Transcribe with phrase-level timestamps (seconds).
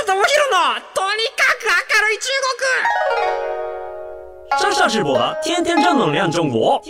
[0.00, 0.24] 下智博の
[0.94, 2.64] とにかく明るい中国
[4.62, 6.80] 上上直播的天天正能量中国。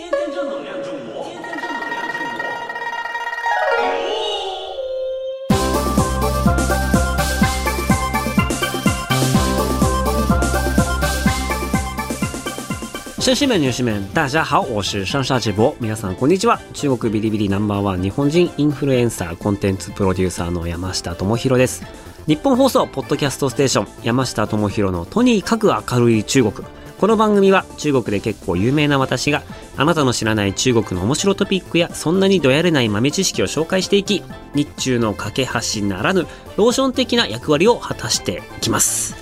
[13.19, 15.75] 绅士们、女士们，大家好，我是上下直播。
[15.81, 16.61] 皆さんこんにちは。
[16.73, 21.83] 中国ビリビリナンバーワン日本人インフルエンサーコンテンツプロデューサーの山下智博です。
[22.27, 26.67] 日本放送ポッドキャストステーション山下智博のとにかく明るい中国。
[26.99, 29.41] この番組は中国で結構有名な私が
[29.75, 34.21] あなたの知らない中国の面白トピックやそんなにどやれない豆知識を紹介していき
[34.53, 39.15] 日中の架け橋ならぬローション的な役割を果たしていきます。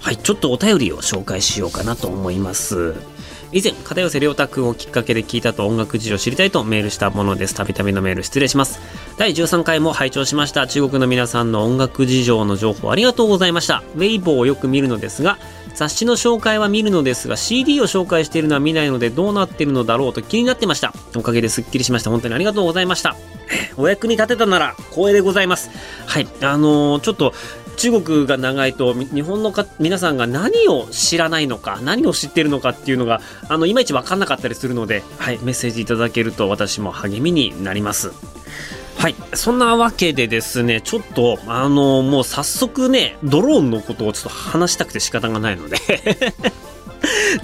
[0.00, 2.94] はい、ちょっとお便りを紹介しようかなと思います。
[3.56, 7.54] 以前、片寄涼太くんをきっかけで聞いたと音楽事情を知りたいとメールしたものです。
[7.54, 8.80] たびたびのメール失礼します。
[9.16, 10.66] 第13回も拝聴しました。
[10.66, 13.82] 中国の皆さんの音楽事情の情報ありがとうございました。
[13.94, 15.38] ウェイボーをよく見るのですが、
[15.74, 20.92] 雑誌の紹介は見るのですが CD を紹介しているのは見ないのでどうなってるのだろうと気になってました。
[21.16, 22.10] おかげですっきりしました。
[22.10, 23.16] 本当にありがとうございました。
[23.78, 25.70] お役に立てたなら光栄でございます。
[26.04, 27.32] はい、あのーちょっと
[27.76, 38.12] 中国が長いと日本のか皆さんが何を知らないのか何を知っているのかっていうのがあのいまいち分かんなかったりするので、はい、メッセージいただけると私も励みになります。
[38.98, 39.14] はい。
[39.34, 45.76] そんなわけでですね、ちょっと、あのもう早速ね、ドローンのことをちょっと話したくて仕方がないので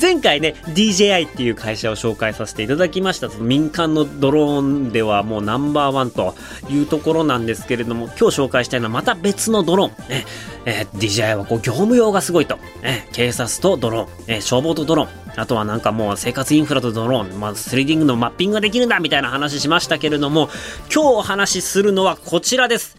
[0.01, 3.31] 前回ね、DJI っていう会社を紹介させていただきました。
[3.31, 6.35] その民間のドローンではもうナンバーワンと
[6.71, 10.09] いうところなんですけれども、今日紹介したいのはまた別のドローン。
[10.09, 10.25] ね
[10.65, 12.57] えー DJI はこう業務用がすごいと。
[12.83, 15.23] ね警察とドローン、えー消防とドローン。
[15.35, 20.51] あとはなんかもう生活インフラとドローン、まあ、3D のマッピングができるんだみたいな話しましたけれども、
[20.95, 22.97] 今日お話しするのはこちらです。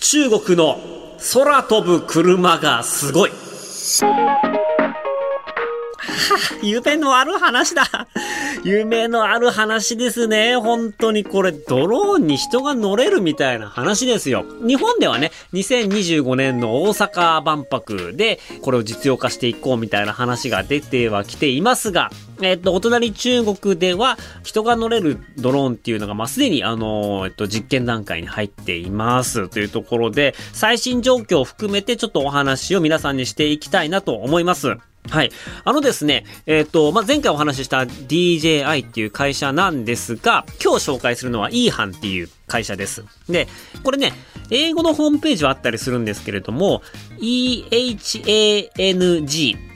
[0.00, 0.78] 中国の
[1.32, 3.51] 空飛ぶ車がすごい。
[3.82, 4.61] Peace.
[6.62, 7.84] 夢のある話だ。
[8.64, 10.56] 夢のある話ですね。
[10.56, 14.44] 本当にこれ、ドローンに人が乗れるみたいな話ですよ。
[14.66, 29.48] 日本ではね、2025年の大阪万博で、これを実用化していこうみたいな話が出てはきていますが、えっと、お隣中国では、人が乗れるドローンっていうのが、まあ、すでに、あの、えっと、実験段階に入っています。
[29.48, 34.76] というところで、最新状況を含めて、ちょっとお話を皆さんにしていきたいなと思います。
[35.10, 35.32] はい。
[35.64, 43.04] あのですね、えっ、と、まあ、前回お話しした DJI っていう会社なんですが、今日紹介するのは e ハンっていう会社です。
[43.28, 43.48] で、
[43.82, 44.12] これね、
[44.50, 46.82] 英語のホームページはあったりするんですけれども、
[47.18, 48.70] EHANG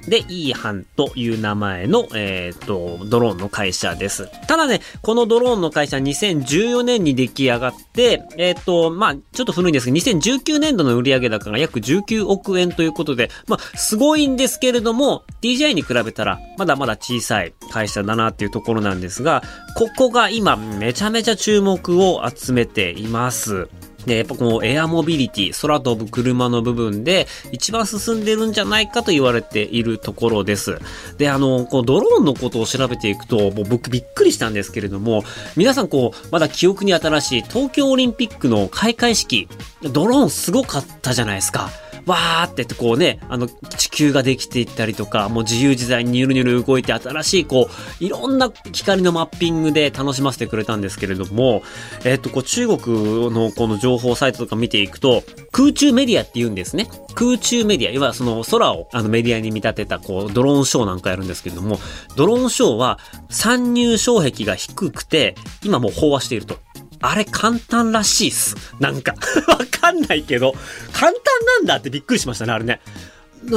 [0.08, 4.28] で e ハンという名前の、えっ、と、ドローンの会社です。
[4.46, 19.42] ただね、このドローンの会社2014年に出来上がって、えっ、と、まあ、ちょっと古いんですけど、2019年度の売上高が約19億円ということで、まあ、すごいんですけれども、DJI に比べたら、まだまだ小さい会社だなっていうところなんですが、
[19.76, 23.68] ここが今、めちゃめちゃ注目を集めています。
[24.06, 30.78] で、やっぱこのエアモビリティ、空飛ぶ車の部分で一番進んでるんじゃないかと言われているところです。
[31.18, 35.24] で、あの、こうドローンのことを調べていくと、もう僕びっくりしたんですけれども、
[35.56, 39.48] 皆さんこう、まだ記憶に新しい東京オリンピックの開会式、
[39.92, 41.70] ドローンすごかったじゃないですか。
[42.06, 47.68] わーってってこうね、あの、地球ができていったりとか、もう自由自在にニュルニュル動いて新しいこ
[48.00, 51.62] う、いろんな光のマッピングで楽しませてくれたんですけれども、
[52.04, 56.88] えっと、こう中国のこの情報サイトとか見ていくと、空中メディアって言うんですね。
[57.14, 61.80] 空中メディア、いわゆるその空をあのメディアに見立てたこう、ドローンショーなんかやるんですけれども、
[62.14, 63.00] ドローンショーは
[63.30, 65.34] 参入障壁が低くて、
[65.64, 66.58] 今もう飽和していると。
[67.00, 68.56] あれ簡単らしいっす。
[68.80, 69.14] なんか。
[69.48, 70.54] わかんないけど、
[70.92, 71.22] 簡単
[71.58, 72.80] なんだってびっくりしましたね、あれね。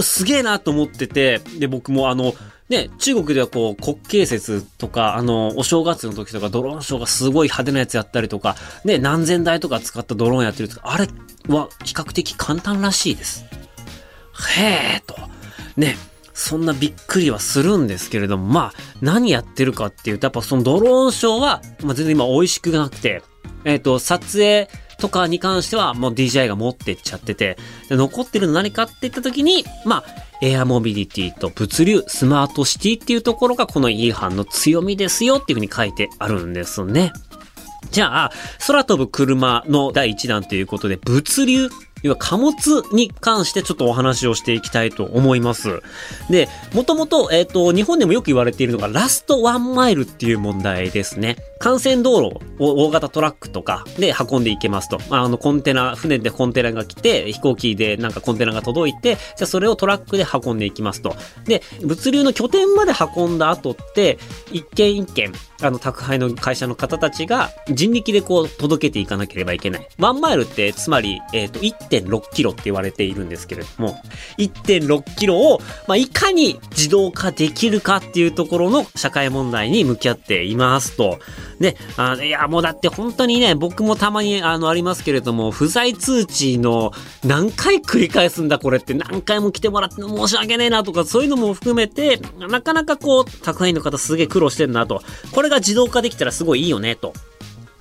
[0.02, 2.36] すげえなと思ってて、で、僕もあの、
[2.70, 8.56] ね、中国ではこう、国慶節とか、あの、お正月の時とか、ドローンショーがすごい派手なやつやったりとか、
[8.86, 11.08] ね、何千台とか使ったドローンやってるとか、あれ
[11.48, 13.46] は比較的簡単らしいです。
[14.60, 15.16] へえと。
[15.78, 15.98] ね、
[16.40, 23.22] そんなびっくりはするんですけれども、まあ、何やってるかっていうと、やっぱそのドローンショーは、まあ、全然今美味しくなくて、
[23.66, 24.70] えっ、と、撮影
[25.00, 27.58] とかに関してはもう DJI が持ってっちゃってて、
[27.90, 30.06] で残ってるの何かって言った時に、まあ、
[30.42, 37.12] エアモビリティと物流、スマートシティっていうところがこの E 班の強みですよっていうふうに書いてあるんですね。
[37.92, 38.32] じゃあ、
[38.66, 41.70] 空飛ぶ車の第1弾ということで、物流。
[42.04, 45.82] 要は貨物に関してちょっとお話をしていきたいと思います。
[46.30, 51.38] で、もともと、えっ、ー、と、日本でもよく言われているのがラストワンマイルっていう問題ですね。
[51.64, 55.00] 幹線道路を大型トラックとかで運んでいけますと。
[55.10, 61.16] あ、あの、コンテナ、船でコンテナが来て、飛行機でなんかコンテナが届いて、じゃあそれをトラックで運んでいきますと。
[61.46, 64.18] で、物流の拠点まで運んだ後って、
[64.52, 69.88] 一軒一軒、あの、宅配の会社の方たちが人力でこう届けていかなければいけない。
[69.98, 74.02] ワンマイルって、つまり、えっ、ー、と、1.6キロって言われているんですけれども、
[74.38, 81.20] 1.6キロを、まあ、いかに自動化できるかっていうところの社会問題に向き合っていますと。
[81.60, 86.92] で、あいや、もうだって本当にね、僕もたまにあの、ありますけれども、不在通知の
[87.24, 95.02] 何回繰り返すんだこれって何回も来てもらって申し訳ねえなとか、そういうのも含めて、なかなかこう、宅配の方すげえ苦労してんなと。
[95.32, 97.14] これが自動化できたらすごいいいよね、と。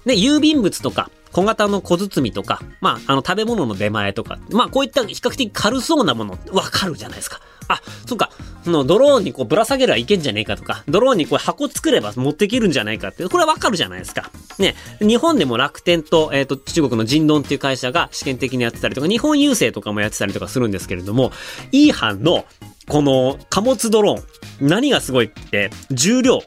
[0.04, 7.40] で、郵便物とか、小型の小包とか、まあ、あの、食べ物の出前とか、まあ、こういった比較的軽そうなもの、わかるじゃないですか。
[7.68, 8.30] あ、そっか、
[8.64, 14.30] そのドローンにこうぶら下げればいけんじゃねえかとか、ドローンにこう箱作れば持ってけるんじゃないかって、これはわかるじゃないですか。
[14.58, 21.30] ね、日本でも楽天と、えっ、ー、と、中国のジンドンっていう会社が試験的にやってたりとか、日本郵政とかもやってたりとかするんですけれども、
[21.70, 22.46] イーハンの、
[22.88, 26.40] この貨物ドローン、何がすごいって、重量、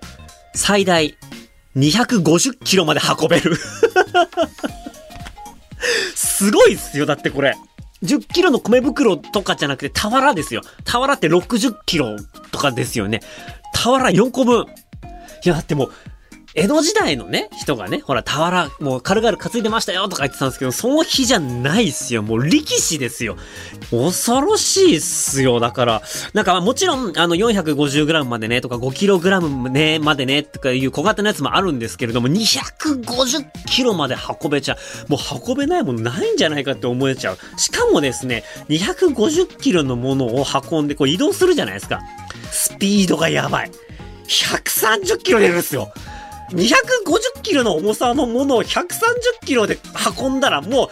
[0.53, 1.17] 最大
[1.75, 3.55] 250キロまで運べる
[6.15, 7.55] すごいっすよ、だってこれ。
[8.03, 10.61] 10キロの米袋とかじゃなくて、俵ですよ。
[10.85, 12.17] 俵って60キロ
[12.51, 13.19] とかですよね。
[13.75, 14.65] 俵4個分。
[15.43, 15.93] いや、だってもう、
[16.53, 22.23] 江戸時代のね、人がね、ほら、俵、もう軽々担いでましたよとか言ってたんですけど、その日じゃないっすよ。
[22.23, 23.37] もう力士ですよ。
[23.89, 25.61] 恐ろしいっすよ。
[25.61, 26.01] だから、
[26.33, 34.77] なんかもちろん、あの、450g までね、とか 5kg ね、までね、とかいう小型のやつもあるんですけれども、250kg まで運べちゃ
[35.07, 35.11] う。
[35.11, 37.37] もう運べないものないんじゃないかって思えちゃう。
[37.55, 42.01] しかもですね、250kg のものを運んでこう移動するじゃないですか。
[42.51, 43.71] スピードがやばい。
[44.27, 45.93] 130キロ出るんすよ。
[46.51, 49.77] 250キロの重さのものを130キロで
[50.19, 50.89] 運んだらも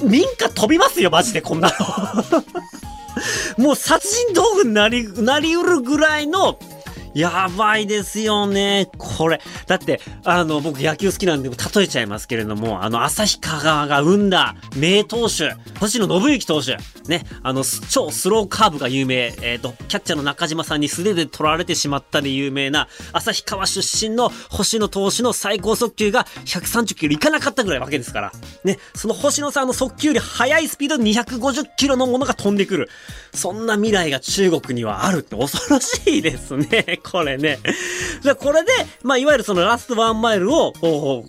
[0.00, 2.44] う、民家飛びますよ、マジで、こんなの。
[3.64, 6.58] もう殺人道具になり、なりうるぐらいの
[7.14, 8.88] やばいですよね。
[8.98, 9.40] これ。
[9.66, 16.76] だって、あの、僕野球好きなんで例えちゃいますけれども、あの、旭川が生んだ名投手、星野信之投手。
[17.08, 28.32] ね、あの、超スローカーブが有名、えっ、ー、と、キャッチャーの中島さんに素手で取られてしまったで有名な、旭川出身の星野投手の最高速球が130キロいかなかったぐらいわけですから。
[28.64, 32.88] ね、その星野さんの速球より速いスピードで250キロのものが飛んでくる。
[33.34, 37.00] そんな未来が中国にはあるって恐ろしいですね。
[37.10, 37.58] これね。
[38.22, 38.70] で、これで、
[39.02, 40.72] まあ、いわゆるそのラストワンマイルを、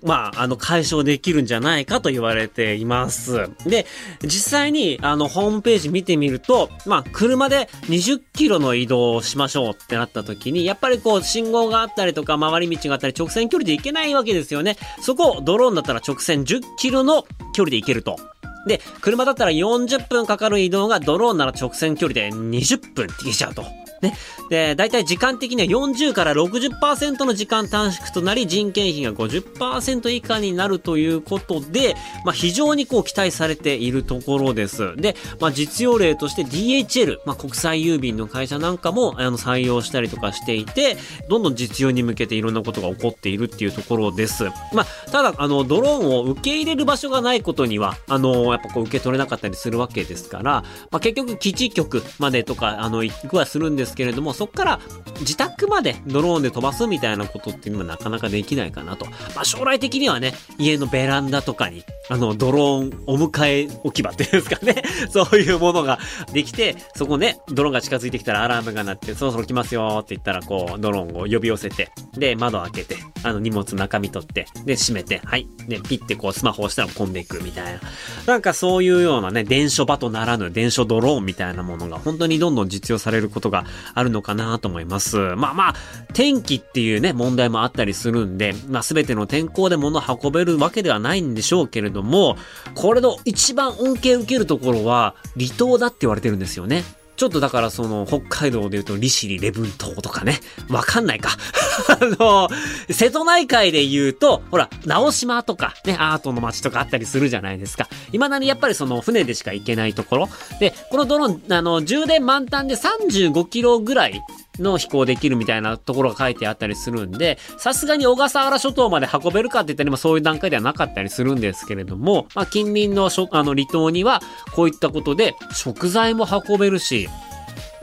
[0.04, 3.50] まあ、あの、解消できるんじゃないかと言われています。
[3.66, 3.86] で、
[4.24, 14.78] 実際に、あの、ホームページ見てみると、まあ、車で20キロの移動をしましょうってなった時に、やっぱりこう、信号があったりとか、回り道があったり、直線距離で行けないわけですよね。
[15.02, 17.24] そこをドローンだったら直線10キロの
[17.54, 18.18] 距離で行けると。
[18.66, 23.81] で、車だったら40分かかる移動がドローンなら直線距離で20分できちゃうと。
[24.02, 24.16] ね。
[24.50, 31.96] で、大体時間的には40から60%の時間短縮となり、人件費が50%以下になるということで、
[32.26, 34.96] まあ、非常にこう期待されているところです。
[34.96, 40.98] で、まあ、実用例として DHL、まあ、国際郵便の会社なんかも、あの、採用したりとかしていて、
[41.30, 44.46] どんどん実用に向けていろんなことが起こっているっていうところです。
[44.74, 54.80] まあ、ただ、あの、ドローンを受け入れる場所がないことには、あの、やっぱこう受け取れなかったりするわけですから、まあ、結局基地局までとか、あの、行くはするんですですけれども、そこから
[55.20, 59.06] 自宅までドローンで飛ばすみたいなことっていうのはなかなかできないかなと。
[59.36, 64.84] まあ将来的にはね、家のベランダとかに、あの、ドローンお迎え置き場っていうんですかね。
[65.12, 66.00] そういうものが
[66.34, 75.48] できて、そこね、ドローンが近づいてきたらアラームが鳴って、そろそろ来ますよって言ったら、こう、ドローンを呼び寄せて、で、窓開けて、あの、荷物中身取って、で、閉めて、はい。
[75.68, 77.80] で、ピッてこう、スマホをしたら飛んでいくみたいな。
[78.26, 85.18] なんかそういうようなね、電書場とならぬ電書ドローンみたいなものが本当にどんどん実用されることがあるのかなと思います。
[85.36, 85.76] まあまあ、
[86.14, 92.38] 天気っていうね、問題もあったりするんで、まあ全ての天候で物運べるわけではないんでしょうけれども、
[92.76, 96.84] これの一番恩恵受けるところは、離島だって言われてるんですよね。
[97.22, 100.40] ちょっとだからその北海道で言うと利尻礼文島とかね。
[100.72, 101.30] わかんないか。
[101.88, 102.50] あの、
[102.90, 107.88] 瀬戸内海で言うと、ほら、直島とかね、アートの街とかあったりするじゃないですか。
[108.12, 110.30] 未だにやっぱりその船でしか行けないところ。
[110.60, 114.20] で、このドローン、あの、充電満タンで35キロぐらい
[114.60, 124.22] の飛行できるみたいなところが書いてあったりするんで、さすがに小笠原諸島まで運べるかって言ったら、そういう段階ではなかったりするんですけれども、まあ、近隣のあの離島には、
[124.54, 127.10] こういったことで食材も運べるし、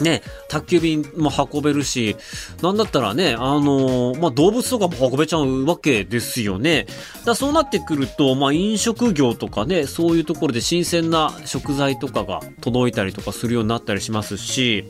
[0.00, 2.16] ね、宅急便も運べるし、
[2.62, 6.86] なんだったらね、あのー、まあ、動物とかも運べちゃうわけですよね。
[7.24, 14.84] だそうなってくると、まあ、飲食業とかね、そういうところで新鮮な食材とかが届いたりとかするようになったりしますし、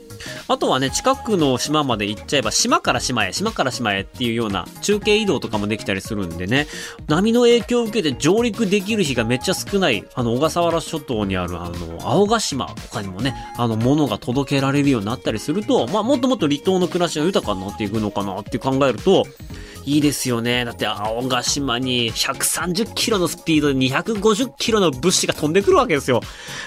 [0.48, 6.66] あとはね、近くの島まで行っちゃえば、島から島へ、島から島へっていうような中継移動とかもできたりするんでね、
[7.06, 19.24] 波の影響を受けて上陸できる日がめっちゃ少ない、あの、小笠原諸島にある、あの、青ヶ島とかにもね、あの、物が届けられるようになったりすると、まあ、もっともっと離島の暮らしが豊かになっていくのかなって考えると、
[19.84, 20.66] いいですよね。
[20.66, 26.20] だって青ヶ島に130キロのスピードで250キロの物資が飛んでくるわけですよ。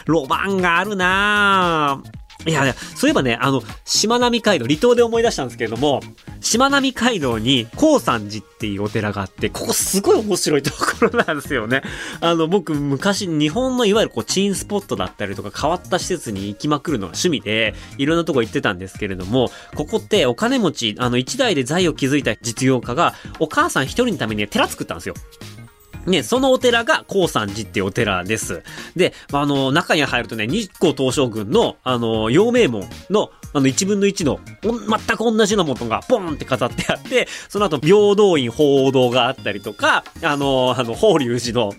[0.05, 2.20] ロマンがあるなぁ。
[2.45, 6.01] いや、そういえばね、あの、しまなみ海道、離島で思い出したんですけれども、
[6.39, 11.83] しまなみ海道に、高山寺っていうお寺があって、ここすごい面白いところなんですよね。
[12.19, 25.15] あの、僕、昔、日本のいわゆるこう、チーンスポットだったりとか、変わった施設に行きまくるのが趣味で、いろんなとこ行ってたんですけれども、ここってお金持ち、あの、一代で財を築いた実業家が、お母さん一人のために寺作ったんですよ。
[26.05, 28.63] ね、そのお寺が高山寺っていうお寺です。
[28.95, 41.73] で、あの、中に入るとね、日光東照宮の、あの、陽明門の、あの、一分の一の、全く同じのものが、ポンって飾ってあって、その後、平等院報道があったりとか、あの、あの、法隆寺の、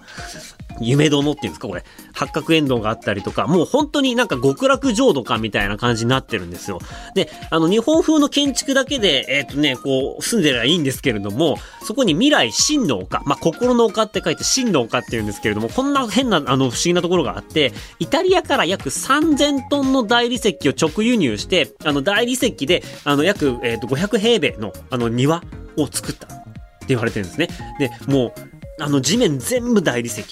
[0.81, 1.85] 夢殿っていうんですかこれ。
[2.13, 6.81] 八角遠藤があったりとか、もう本当になんか極楽浄土かみたいな感じになってるんですよ。
[7.15, 25.43] で、あの、日本風の建築だけで、えっ、ー、とね、こう、住んでりゃいいんですけれども、そこに未来真の丘、まあ、心の丘って書いて真の丘って言うんですけれども、こんな変な、あの、不思議なところがあって、イタリアから約3000トンの大理石を直輸入して、あの、大理石で、あの、約、えっ、ー、と、500平米の、あの、庭
[25.77, 26.43] を作った。
[26.83, 27.49] って言われてるんですね。
[27.79, 28.52] で、もう、
[28.83, 30.25] あの地面全部大理石。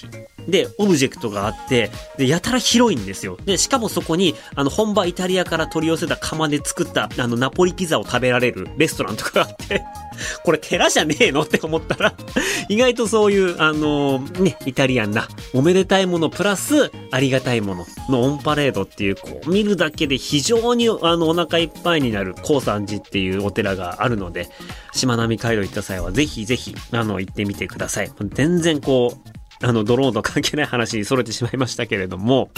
[0.47, 3.37] で、オブジェクトがあって、で、やたら広いんですよ。
[3.45, 9.83] で、しかもそこに、あの、本場イタリアから取り寄せた窯で作った、あの、ナポリピザを食べられるレストランとかがあって、
[10.43, 12.13] これ寺じゃねえのって思ったら、
[12.69, 24.49] 意外とそういう、あのー、ね、イタリアンな、おめでたいものプラス、ありがたいもののオンパレードっていう、こう、見るだけで非常に、あの、お腹いっぱいになる、高山寺っていうお寺があるので、
[24.93, 28.11] しまなみ海道行った際は、ぜひぜひ、あの、行ってみてください。
[28.33, 32.49] 全然こう、あの、ドローンと関係ない話に逸れてしまいましたけれども、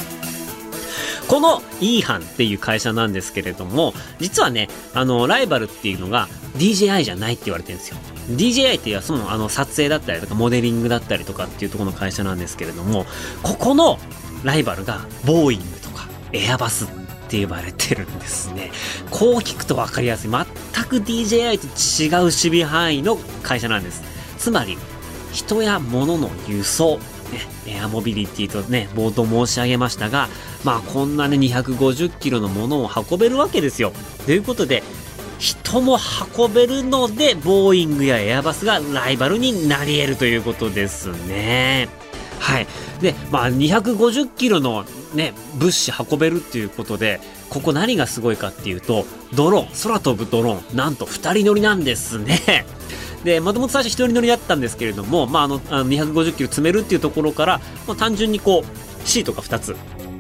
[1.28, 7.98] この E 班っていう会社なんですけれども、実はね、あの、ライバルっていうのが DJI じゃないって言われてるんですよ。
[8.30, 13.06] DJI っていうのはその、あの、撮影だったりとか、モデリングだったりとかっていうところの会社なんですけれども、
[13.42, 14.00] ここの
[14.44, 16.88] ライバルが、ボーイングとか、エアバスっ
[17.30, 18.72] て呼ばれてるんですね。
[19.10, 20.30] こう聞くと分かりやすい。
[20.30, 20.46] 全
[20.86, 21.68] く DJI と
[22.04, 24.04] 違う守備範囲の会社なんです。
[24.38, 24.78] つまり、
[25.34, 27.00] 人や物の輸送、
[27.66, 30.30] ね、エアモビリティとね、冒頭申し上げましたが、
[30.64, 33.92] まあこんなね、250キロのものを運べるわけですよ。
[34.26, 34.84] ということで、
[35.40, 35.98] 人も
[36.38, 41.90] 運べるので、ボーイングやエアバスがライバルになり得るということですね。
[42.40, 42.68] はい。
[43.02, 52.66] で、まあ250キロのね、物資運べるっていうことで、ここ何がすごいかっていうと、ドローン、空飛ぶドローン、なんと2人乗りなんですね。
[53.24, 59.76] で、もともと最初一人乗りだったんですけれども、まあ、あの、あの250キロ積めるっていうところから、まあ、単純にこう、シートが2つ、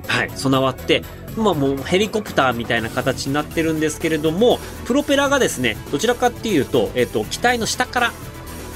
[0.07, 1.03] はい、備わって、
[1.35, 8.11] まあもうヘリコプターみたいな形になってるんですけれども、プロペラがですね、どちらかっていうと、えっ、と、機体の下から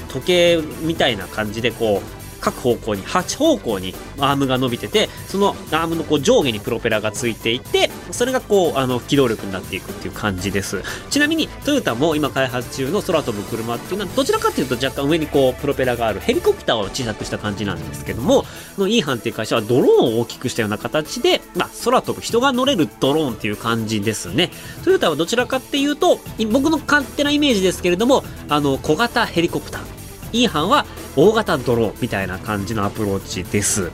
[0.08, 10.82] 時計みたいな感じでこう、各方向に、8方向にアームが伸びてて、そのアームのこう上下にプロペラがついていて、それがこう、あの、機動力になっていくっていう感じです。
[11.10, 18.44] ちなみに、トヨタも今開発中の空飛ぶ車っていうのは、どちらかというと若干上にこう、プロペラがあるヘリコプターを小さくした感じなんですけども、
[18.76, 24.50] の E 班っていう会社はドローンを大きくしたような形で、まあ、空飛ぶ人が乗れるドローンっていう感じですね。
[24.84, 29.97] トヨタはどちらかっていうと、僕の勝手なイメージですけれども、あの、小型ヘリコプター。
[30.32, 33.90] E 班は大型ドローみたいな感じのアプローチです。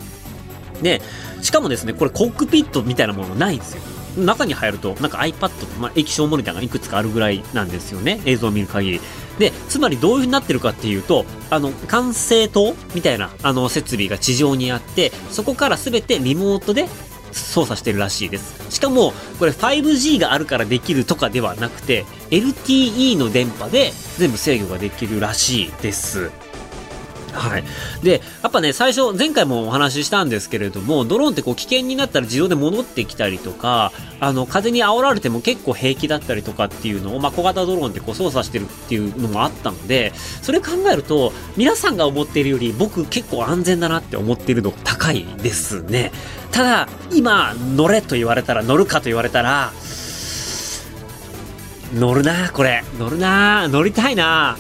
[0.82, 1.00] で、
[1.42, 3.82] しかもですね、これコックピットみたいなものないんですよ。
[4.16, 8.20] 中に入ると、なんか iPad と、まあ、液晶モニターがいくつかあるぐらいなんですよね。
[8.24, 9.00] 映像を見る限り。
[9.38, 16.88] で、つまりどういう風になってるかっていうと、あの、管制塔みたいな、あの、設備が地上にあって、そこから全てリモートで
[17.34, 18.54] 操作してるらしいです。
[18.70, 26.30] しかも、これ 5G があるからできるとかではなくて、LTE の電波で全部制御ができるらしいです。
[27.34, 27.64] はい。
[28.02, 40.12] で、やっぱね、最初、前回もお話ししたんですけれども、ドローンってこう危険になったら自動で戻ってきたりとか、あの、風に煽られても結構平気だったりとかっていうのを、まあ、小型ドローンってこう操作してるっていうのもあったので、
[40.42, 46.12] それ考えると、皆さんが思っているより僕結構安全だなって思っているのが高いですね。
[46.52, 49.72] ただ、今、乗れと言われたら、乗るかと言われたら、
[51.94, 52.82] 乗るなこれ。
[52.98, 54.56] 乗るな乗りたいな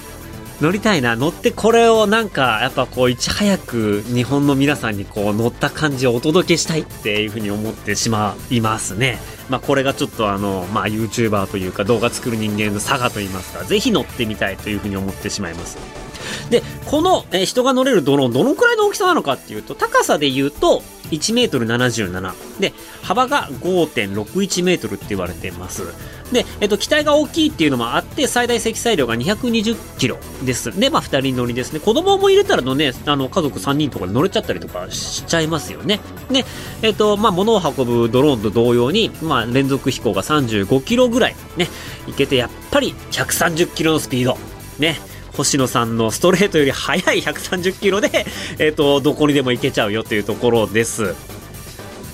[0.64, 9.18] 乗りたいな乗ってこれをなんかやっぱこういち早く日本の皆さんにこう乗った感じをお届けしたいっていうふうに思ってしまいますね。
[9.50, 16.03] まあこれがちょっとあのまあ YouTuber というか動画作る人間の差がといいますかぜひ乗ってみたいというふうに思ってしまいます。
[16.50, 25.82] でこの、えー人が乗れるドローンどのくらいの大きさなのかっていうと高さで言うと1メートル77で幅が5.61メートルって言われてます
[26.32, 30.78] で、えっと、機体が大きいっていうのもあって、最大積載量が220キロです。
[30.78, 31.80] で、まあ、二人乗りですね。
[31.80, 36.00] 子供も入れたらのね、あの、家族3人とかで乗れちゃったりとかしちゃいますよね。
[36.30, 36.44] で、
[36.82, 41.68] えっと、まあ、物を運ぶドローンと同様に、まあ、連続飛行が35キロぐらいね、
[42.08, 44.36] いけて、やっぱり130キロのスピード。
[44.78, 44.98] ね。
[45.36, 48.24] 星野さんのストレートより速い130キロで、
[48.58, 51.14] えっと、どこにでも行けちゃうよというところです。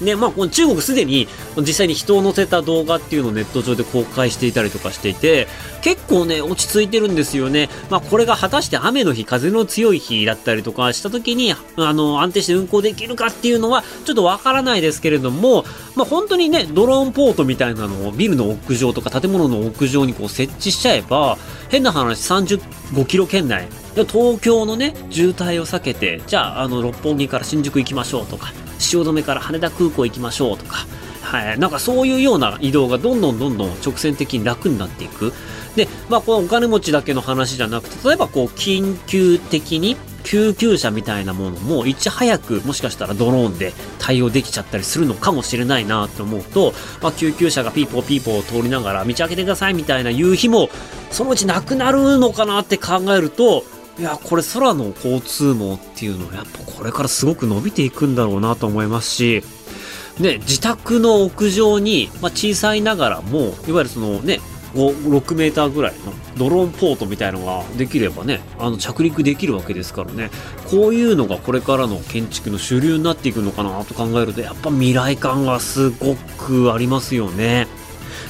[0.01, 1.29] ね、まあ、この中国すでに
[1.59, 5.47] 実際に人を乗せた動画っていうのをネット上で公開していたりとかしていて、
[5.83, 7.69] 結構ね、落ち着いてるんですよね。
[7.91, 15.65] まあ、これが果たして雨の日、風の強い日だったりとかした時に、あの、安定して運行できるかっていうのは、ちょっとわからないですけれども、
[15.95, 21.39] まあ、本当にね、ドローンポートみたいなのをビルの屋上とか建物の屋上にこう設置しちゃえば、
[21.69, 30.87] 変な話35キロ圏内、東京のね、渋滞を避けて、じゃあ、あの、六本木から新宿行きましょうとか、汐留から羽田空港行きましょうとか、
[31.23, 35.33] はい、なんかそういうような移動がどんどんどんどん直線的に楽になっていく。
[35.77, 46.73] で、まあ、このお金持ちだけの話じゃなくて、例えばこう、緊急的に救急車みたいなものもいち早くもしかしたらドローンで対応できちゃったりするのかもしれないなと思うと、
[47.03, 50.69] まあ、救急車がピーポーピーポー通りながら道開けてくださいみたいな言う日も
[51.11, 53.65] そのうちなくなるのかなって考えると
[54.01, 59.45] いや、これ空の交通網っていうのはやっぱこれからすごく伸びていくんだろうなと思いますし、
[60.19, 64.41] ね、自宅の屋上に、まあ、小さいながらも、いわゆるそのね、
[64.73, 70.31] 5、6メーターぐらいのドローンポートみたいのができればね、あの着陸できるわけですからね、
[70.71, 77.69] こういうのがこれからの建築の主流になっていくのかなと考えると、やっぱ未来感がすごくありますよね。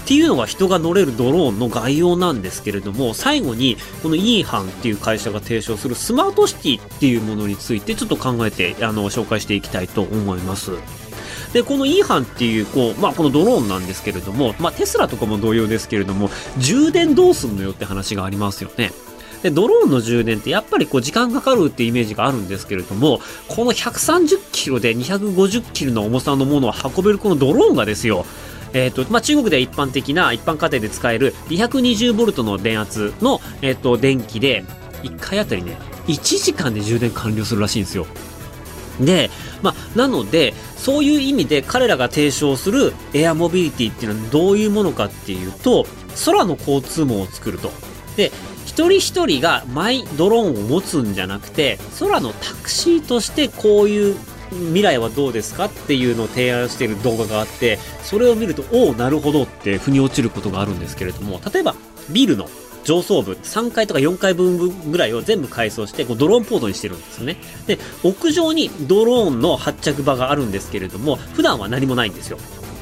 [0.05, 10.73] っていうのが人が乗れるドローンの概要なんですけれども、最後にこのイーハンっていう会社が提唱するスマートシティっていうものについてちょっと考えて、あの、紹介していきたいと思います。
[11.53, 18.93] で、このイーハンっていう、こう、まあ、このドローンなんですけれども、まあ、テスラとかも同様ですけれども、充電どうすんのよって話がありますよね。
[19.43, 28.27] で、ドローンの充電ってやっぱりこう時間かかるってイメージがあるんですけれども、この130キロで250キロの重さのものを運べるこのドローンがですよ、
[28.73, 34.65] えっ、と、まあ、中国では一般的な、一般家庭で使える 220V の電圧の、えっ、と、電気で、
[35.03, 38.07] 1回あたりね、1時間で充電完了するらしいんですよ。
[39.01, 39.31] で、
[39.63, 45.87] まあ、なので、そういう意味で彼らが提唱するエアモビリティっていうのはどういうものかっていうと、
[46.25, 47.71] 空の交通網を作ると。
[48.17, 48.33] で、
[48.67, 54.17] 一人一人がマイドローンを持つんじゃなくて、空のタクシーとしてこういう
[54.51, 61.75] 未来はどうですかっていうのを提案している動画があって、それを見ると、おお、なるほどって腑に落ちることがあるんですけれども、例えば、
[62.11, 62.49] ビルの
[62.85, 67.37] 上層部、3階とか4階分ぐらいを全部改装して、こうドローンポートにしてるんですよね。
[67.67, 72.39] で、屋上にドローンの発着場があるんですけれども、普段は何もないんですよ。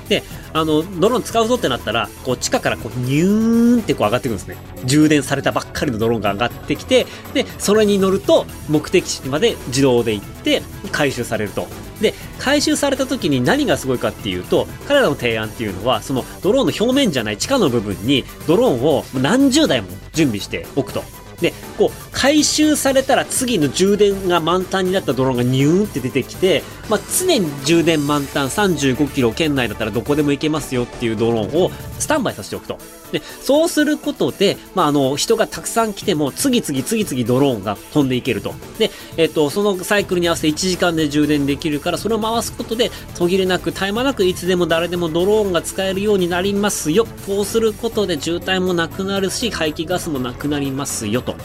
[0.08, 4.56] で、あの、ドローン使うぞってなったら、こう地下からこうニューンってこう上がってくるんですね。
[4.84, 11.66] 充電されたばっかりのドローンが上がってきて、で、それに乗ると目的地まで自動で行って回収されると。
[12.00, 21.02] で、回収された時に何がすごいかっていうと、彼らの提案っていうのは、そのドローンの表面じゃない地下の部分にドローンを何十台も準備しておくと。
[21.40, 32.79] で、こう、回収されたら次の充電が満タンになったドローンがニューンって出てきて、まあ、常に充電満タン35キロ圏内だったらどこでも行けますよっていうドローンをスタンバイさせておくと。
[33.12, 38.55] で、そうすることで、まあ、あの、人がたくさん来ても、次々次々ドローンが飛んでいけると。
[38.79, 47.07] で、えっ、と、そのサイクルに合わせて1時間で充電できるから、それを回すことで、途切れなく、絶え間なく、いつでも誰でもドローンが使えるようになりますよ。
[47.27, 51.37] こうすることで渋滞もなくなるし、排気ガスもなくなりますよと。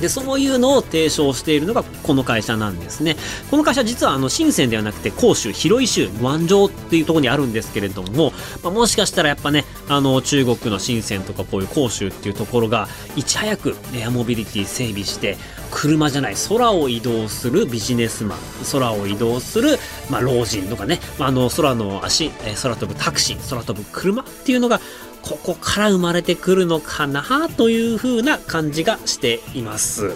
[0.00, 3.16] で、そういうのを提唱しているのがこの会社なんですね。
[3.50, 8.32] この会社実はあの、深センではなくて、広州、広い州、湾上っていうところにあるんですけれども、
[8.62, 15.36] まあ、もしかしたらやっぱね、あの、中国の深センとかこういう広州っていうところが、いち早くエアモビリティ整備して、
[15.70, 18.38] 車じゃない空を移動するビジネスマン
[18.72, 19.78] 空を移動する、
[20.10, 22.30] まあ、老人とかね、まあ、あの空の足
[22.62, 24.80] 空飛ぶタクシー空飛ぶ車っていうのが
[25.22, 30.14] ここから生まれてくるのかなという風な感じがしています。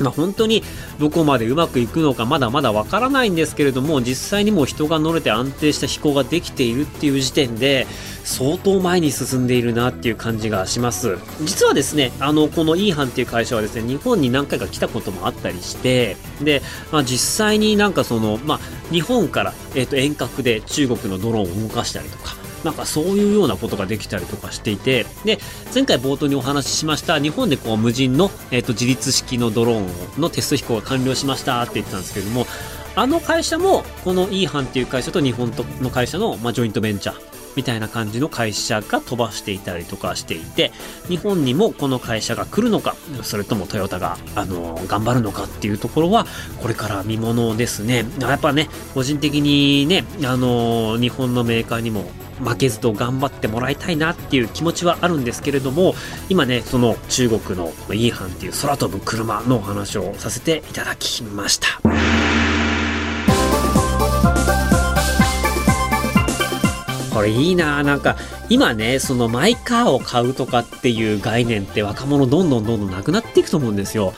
[0.00, 0.62] まあ、本当に
[0.98, 7.86] どこまでうまくいくのかまだまだわからないんですけれども実際にもう人が乗れて安定した飛行ができているっていう時点で
[8.24, 18.58] 相当前に進んでいるなっていう感じがします実はですねあのこのイーハンっていう会社はですね日本に何回か来たこともあったりしてで、まあ、実際になんかその、まあ、
[18.90, 25.38] 日本から、えー、と遠隔で中国のドローンを動かしたりとかなんかそういうようなことができたりとかしていて、で、
[25.74, 32.46] 前回冒頭にお話ししました、日本でこう無人の、えっ、ー、と、自立式のドローンのテスト飛行が完了しましたって言ってたんですけれども、
[32.94, 40.72] あの会社も、この E ハンっていう会社と日本の会社の、まあ、ジョイントベンチャーみたいな感じの会社が飛ばしていたりとかしていて、
[41.08, 46.26] 日本にもこの会社が来るのか、それともトヨタが、あの、頑張るのかっていうところは、
[46.60, 48.04] これから見ものですね。
[48.20, 52.10] やっぱね、個人的にね、あの、日本のメーカーにも
[52.44, 55.94] 負けずと頑張ってもらいたいなっていう気持ちはあるんですけれども、
[56.28, 61.80] 今ね、その中国のイーハンっていう空飛ぶ車のお話をさせていただきました。
[67.12, 68.16] これいいななんか、
[68.48, 74.14] 今ね、そのマイカーを買うとかっていう概念って若者どんどんどんどんなくなっていくと思うんですよ。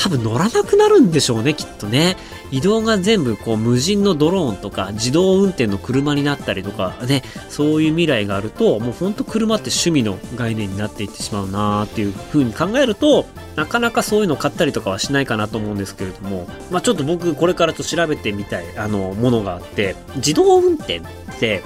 [0.00, 2.16] 多分乗らなくなるんでしょうね、きっとね。
[2.52, 21.02] 移動が全部こう無人のドローンとか自動運転の車になったりとかね、そういう未来があると、もうほんと車って趣味の概念になっていってしまうなーっていう風に考えると、なかなかそういうの買ったりとかはしないかなと思うんですけれども、まあちょっと僕これからと調べてみたい、あの、ものがあって、自動運転っ
[21.40, 21.64] て、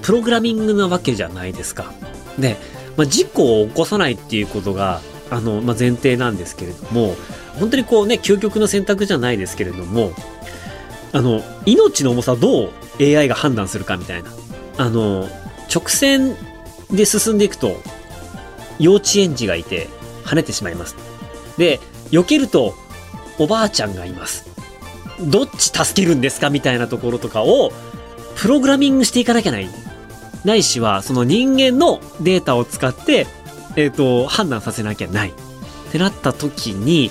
[0.00, 1.92] プログラミングなわけじゃないですか。
[2.38, 2.56] で、
[2.96, 7.14] まあ、事故を起こさないっていうことが、あの、まあ、前提なんですけれども、
[7.58, 10.12] 本当にこうね、究極の選択じゃないですけれども、
[11.12, 14.30] あの、命の重さをどう AI が判断するかみたいな。
[14.78, 15.28] あの、
[15.72, 16.36] 直線
[16.90, 17.80] で進んでいくと、
[18.78, 19.88] 幼稚園児がいて、
[20.24, 20.96] 跳ねてしまいます。
[21.56, 22.74] で、避けると、
[23.38, 24.46] おばあちゃんがいます。
[25.20, 27.72] どっち助けるんですかみたいなところとかを、
[28.36, 29.68] プログラミングしていかなきゃない。
[30.44, 33.26] ないしは、その人間のデータを使って、
[33.76, 35.30] えっ、ー、と、判断させなきゃない。
[35.30, 35.32] っ
[35.92, 37.10] てなった時に、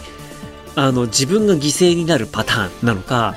[0.76, 3.36] あの、自分が犠牲になるパターンなのか、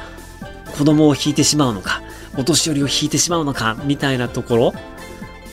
[0.76, 2.02] 子供を引いてしまうのか、
[2.36, 4.74] お年寄りを引いてしまうのか、みたいなところ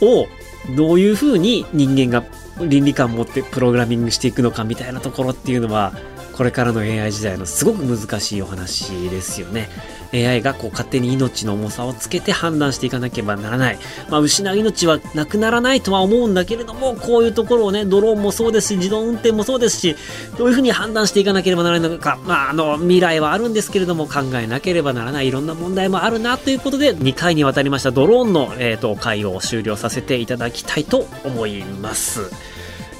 [0.02, 0.28] を、
[0.76, 2.26] どういうふうに人間が
[2.62, 5.94] 倫理観を持ってプログラミングしていくのかみたいなところっていうのは、
[6.36, 9.70] これからの AI 時代のすごく難しいお話ですよね。
[10.14, 13.80] AI がこう勝手に命の重さをつけて判断していかなければならない。
[14.10, 19.96] まあ、失う命はなくならないとは思うんだけれども、こういうところをね、ドローンもそうですし、自動運転もそうですし、
[20.38, 32.53] どういうふうに判断していかなければならないのか、まあ、あの、未来はあるんですけれども、考えなければならないいろんな問題もあるなということで、2回にわたりましたドローンの、え、ー、と、回を終了させていただきたいと思います。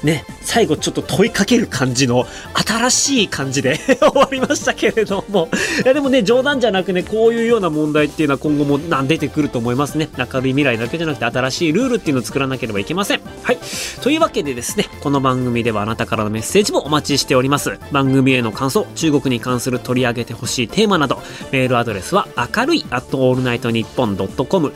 [0.04, 5.48] ね、最後ちょっと問いかける感じの新しい感じで 終わりましたけれども。
[5.82, 10.08] いやでもね、冗談じゃなくね、こういうような問題っていうのは今後も出てくると思いますね。
[10.16, 13.20] 明るい未来だけじゃなくて新しいルールっていうのを作らなければいけません。
[13.42, 13.58] はい。
[14.00, 17.78] というわけでですね、この番組ではあなたからのメッセージもお待ちしております。
[17.90, 24.72] 番組への感想、中国に関する取り上げてほしいテーマなど、メールアドレスは明るい at allnightnippon.com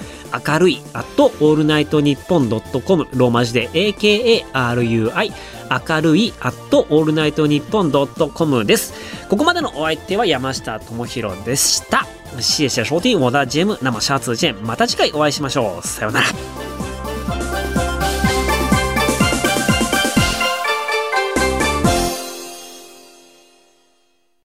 [0.46, 1.04] 明るい at
[1.38, 5.32] allnightnippon.com ローマ字で AKARUI。
[5.70, 6.54] 明るい at
[6.90, 8.94] all night 日本 .com です。
[9.28, 12.06] ここまでのお相手は山下智博でした。
[12.40, 14.66] シエシェショーティー、ウォダージェム、生シャツジェン。
[14.66, 15.86] また次回お会いしましょう。
[15.86, 16.87] さようなら。